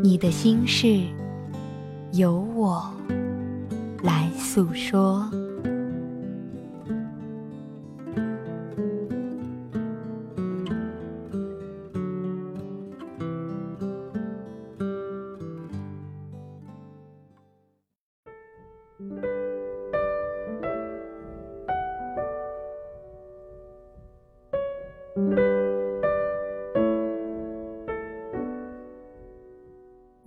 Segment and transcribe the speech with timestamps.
[0.00, 1.00] 你的心事，
[2.12, 2.88] 由我
[4.02, 5.28] 来诉说。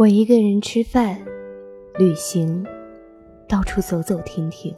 [0.00, 1.22] 我一个人吃饭、
[1.98, 2.64] 旅行，
[3.46, 4.74] 到处走走停停，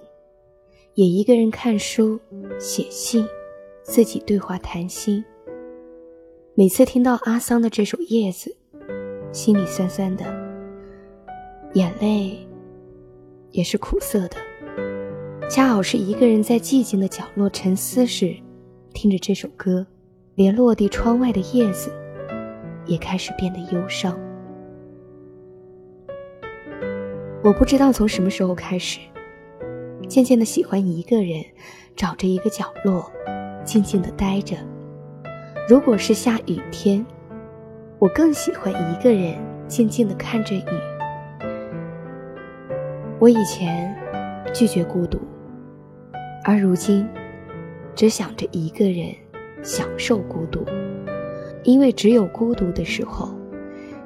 [0.95, 2.19] 也一个人看书、
[2.59, 3.25] 写信，
[3.85, 5.25] 自己对话谈心。
[6.57, 8.57] 每次听到阿桑的这首《叶子》，
[9.33, 10.25] 心里酸酸的，
[11.75, 12.37] 眼泪
[13.53, 14.37] 也是苦涩的。
[15.49, 18.35] 恰好是一个人在寂静的角落沉思时，
[18.93, 19.87] 听着这首歌，
[20.35, 21.93] 连落地窗外的叶子
[22.87, 24.19] 也开始变得忧伤。
[27.45, 29.01] 我不知道从什么时候开始，
[30.09, 31.45] 渐渐的喜欢一个人，
[31.97, 33.11] 找着一个角落，
[33.65, 34.57] 静静的待着。
[35.69, 37.05] 如果是下雨天，
[37.99, 39.35] 我更喜欢一个人
[39.67, 40.63] 静静的看着雨。
[43.19, 43.93] 我以前
[44.55, 45.19] 拒绝孤独，
[46.45, 47.09] 而如今
[47.97, 49.13] 只想着一个人
[49.65, 50.65] 享受孤独，
[51.65, 53.35] 因为只有孤独的时候，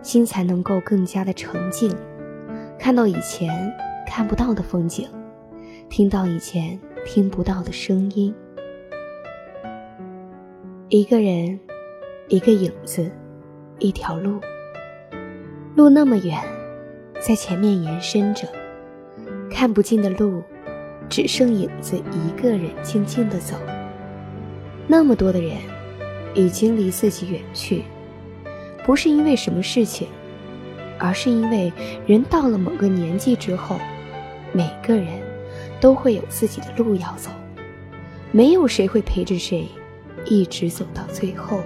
[0.00, 1.95] 心才能够更加的沉静。
[2.78, 3.72] 看到以前
[4.06, 5.09] 看不到的风景，
[5.88, 8.34] 听到以前听不到的声音。
[10.88, 11.59] 一个人，
[12.28, 13.10] 一个影子，
[13.78, 14.41] 一条路。
[15.75, 16.41] 路那么远，
[17.20, 18.47] 在前面延伸着，
[19.50, 20.42] 看不尽的路，
[21.09, 23.56] 只剩影子一个人静静的走。
[24.86, 25.56] 那么多的人，
[26.34, 27.82] 已经离自己远去，
[28.84, 30.06] 不是因为什么事情。
[30.99, 31.73] 而是因为
[32.07, 33.79] 人到了某个年纪之后，
[34.53, 35.21] 每个人
[35.81, 37.31] 都会有自己的路要走，
[38.33, 39.69] 没有谁会陪着谁
[40.25, 41.61] 一直走到最后。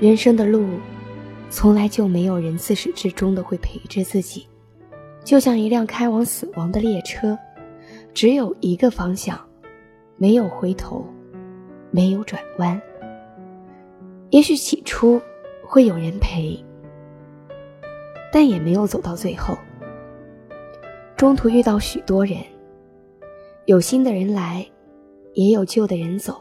[0.00, 0.66] 人生的路，
[1.50, 4.46] 从来就没有人自始至终的会陪着自己，
[5.24, 7.36] 就像一辆开往死亡的列车，
[8.14, 9.38] 只有一个方向，
[10.16, 11.04] 没有回头，
[11.90, 12.80] 没有转弯。
[14.30, 15.20] 也许起初
[15.62, 16.62] 会有人陪。
[18.32, 19.56] 但也没有走到最后。
[21.16, 22.38] 中途遇到许多人，
[23.64, 24.64] 有新的人来，
[25.34, 26.40] 也有旧的人走，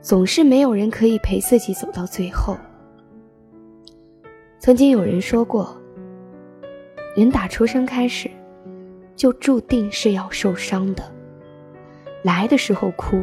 [0.00, 2.56] 总是没有人可以陪自己走到最后。
[4.58, 5.74] 曾经有人说过，
[7.16, 8.30] 人打出生开始，
[9.16, 11.02] 就注定是要受伤的，
[12.22, 13.22] 来的时候哭，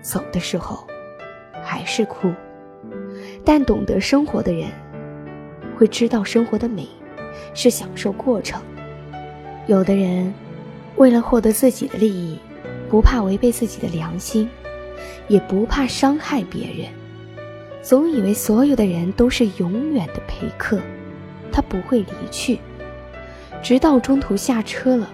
[0.00, 0.86] 走的时候
[1.64, 2.32] 还是哭，
[3.44, 4.68] 但懂得生活的人。
[5.78, 6.88] 会知道生活的美，
[7.54, 8.60] 是享受过程。
[9.68, 10.34] 有的人，
[10.96, 12.36] 为了获得自己的利益，
[12.90, 14.50] 不怕违背自己的良心，
[15.28, 16.88] 也不怕伤害别人，
[17.80, 20.80] 总以为所有的人都是永远的陪客，
[21.52, 22.58] 他不会离去，
[23.62, 25.08] 直到中途下车了，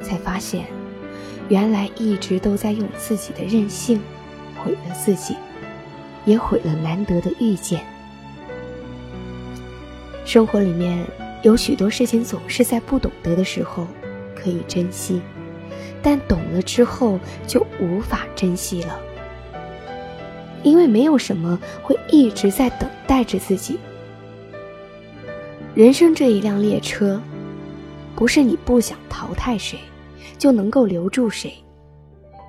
[0.00, 0.64] 才发现，
[1.50, 4.00] 原来一直都在用自己的任性，
[4.56, 5.36] 毁了自己，
[6.24, 7.91] 也毁了难得的遇见。
[10.24, 11.04] 生活里面
[11.42, 13.86] 有许多事情，总是在不懂得的时候
[14.34, 15.20] 可以珍惜，
[16.02, 18.98] 但懂了之后就无法珍惜了。
[20.62, 23.78] 因为没有什么会一直在等待着自己。
[25.74, 27.20] 人生这一辆列车，
[28.14, 29.78] 不是你不想淘汰谁，
[30.38, 31.52] 就能够留住谁。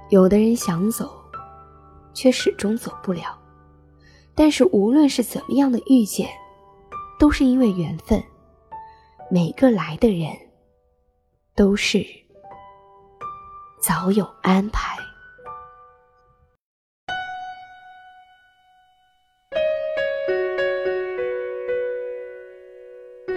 [0.10, 1.12] 有的人想走，
[2.14, 3.36] 却始终走不了。
[4.36, 6.30] 但是无论是怎么样的遇见。
[7.19, 8.21] 都是因为缘分，
[9.31, 10.30] 每个来的人
[11.56, 12.06] 都是
[13.81, 14.98] 早有安排。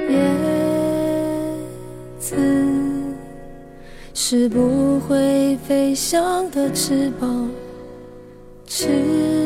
[0.08, 0.18] 叶
[2.18, 2.36] 子
[4.14, 7.50] 是不会飞翔的翅膀，
[8.66, 9.45] 翅膀。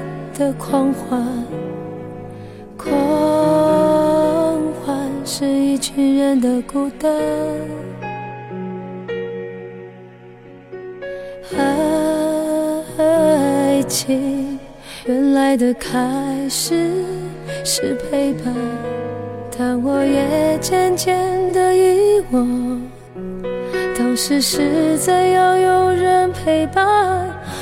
[0.41, 1.23] 的狂欢，
[2.75, 2.89] 狂
[4.73, 7.11] 欢是一群人的孤单。
[12.97, 14.57] 爱情
[15.05, 15.99] 原来的开
[16.49, 16.89] 始
[17.63, 18.51] 是陪伴，
[19.55, 22.81] 但我也渐渐的遗忘。
[23.95, 27.29] 当时是怎样有人陪伴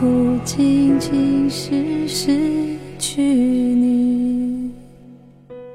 [0.00, 2.36] 不仅仅是失
[2.98, 4.72] 去你。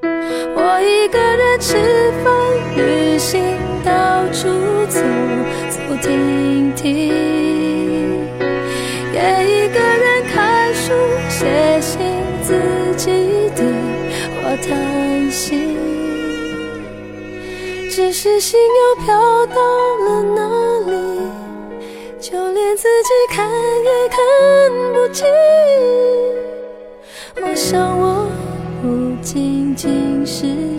[0.02, 1.76] 我一个人吃
[2.22, 2.32] 饭、
[2.76, 3.40] 旅行、
[3.84, 4.48] 到处
[4.88, 5.00] 走
[5.68, 7.08] 走停停，
[9.12, 10.92] 也一个人看书、
[11.28, 11.98] 写信，
[12.42, 12.52] 自
[12.96, 13.10] 己
[13.56, 13.64] 对
[14.42, 15.76] 话谈心。
[17.90, 19.54] 只是心又飘到
[20.04, 20.38] 了哪
[20.90, 20.92] 里？
[22.20, 23.59] 就连自己看也看
[27.42, 28.30] 我想，我
[28.82, 30.78] 不仅仅是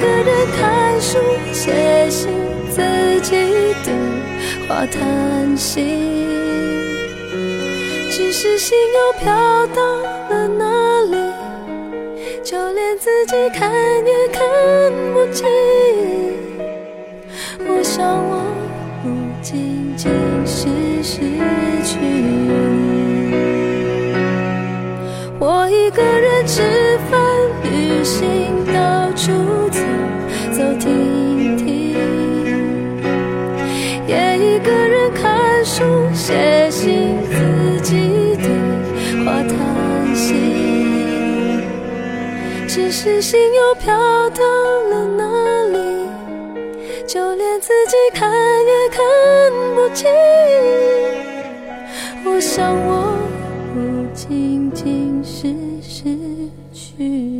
[0.00, 1.18] 一个人看书、
[1.52, 2.30] 写信，
[2.70, 2.80] 自
[3.20, 3.36] 己
[3.84, 3.92] 对
[4.66, 6.26] 话谈心。
[8.10, 9.82] 只是心又飘到
[10.30, 11.18] 了哪里，
[12.42, 13.70] 就连自己看
[14.06, 14.40] 也看
[15.12, 15.46] 不清。
[17.68, 18.40] 我想，我
[19.02, 19.10] 不
[19.42, 20.10] 仅仅
[20.46, 20.66] 是
[21.02, 21.18] 失
[21.84, 22.50] 去你。
[25.38, 26.62] 我一个人吃、
[28.00, 29.30] 旅行，到处
[29.68, 29.78] 走
[30.52, 31.94] 走停停，
[34.08, 38.48] 也一个人看书、写信，自己对
[39.22, 41.60] 话谈心。
[42.66, 43.94] 只是心又飘
[44.30, 44.44] 到
[44.88, 45.22] 了哪
[45.68, 46.08] 里？
[47.06, 48.98] 就连自己看也看
[49.74, 50.08] 不清。
[52.24, 53.12] 我想，我
[53.74, 53.78] 不
[54.14, 56.16] 仅仅是失
[56.72, 57.39] 去